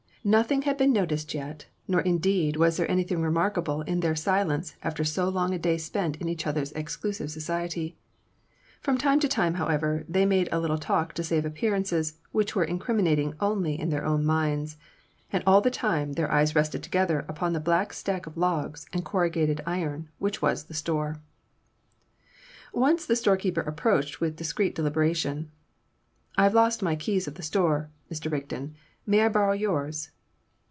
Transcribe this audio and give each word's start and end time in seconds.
Nothing 0.23 0.61
had 0.61 0.77
been 0.77 0.93
noticed 0.93 1.33
yet; 1.33 1.65
nor 1.87 1.99
indeed 2.01 2.55
was 2.55 2.77
there 2.77 2.91
anything 2.91 3.23
remarkable 3.23 3.81
in 3.81 4.01
their 4.01 4.15
silence 4.15 4.75
after 4.83 5.03
so 5.03 5.27
long 5.27 5.51
a 5.51 5.57
day 5.57 5.79
spent 5.79 6.15
in 6.17 6.29
each 6.29 6.45
other's 6.45 6.71
exclusive 6.73 7.31
society. 7.31 7.97
From 8.81 8.99
time 8.99 9.19
to 9.21 9.27
time, 9.27 9.55
however, 9.55 10.05
they 10.07 10.27
made 10.27 10.47
a 10.51 10.59
little 10.59 10.77
talk 10.77 11.13
to 11.13 11.23
save 11.23 11.43
appearances 11.43 12.19
which 12.31 12.55
were 12.55 12.63
incriminating 12.63 13.33
only 13.39 13.79
in 13.79 13.89
their 13.89 14.05
own 14.05 14.23
minds; 14.23 14.77
and 15.33 15.43
all 15.47 15.59
the 15.59 15.71
time 15.71 16.13
their 16.13 16.31
eyes 16.31 16.53
rested 16.53 16.83
together 16.83 17.25
upon 17.27 17.53
the 17.53 17.59
black 17.59 17.91
stack 17.91 18.27
of 18.27 18.37
logs 18.37 18.85
and 18.93 19.03
corrugated 19.03 19.59
iron 19.65 20.07
which 20.19 20.39
was 20.39 20.65
the 20.65 20.75
store. 20.75 21.19
Once 22.71 23.07
the 23.07 23.15
storekeeper 23.15 23.61
approached 23.61 24.21
with 24.21 24.35
discreet 24.35 24.75
deliberation. 24.75 25.49
"I've 26.37 26.53
lost 26.53 26.83
my 26.83 26.95
key 26.95 27.17
of 27.25 27.33
the 27.33 27.41
store, 27.43 27.89
Mr. 28.11 28.31
Rigden; 28.31 28.75
may 29.03 29.21
I 29.25 29.29
borrow 29.29 29.53
yours?" 29.53 30.11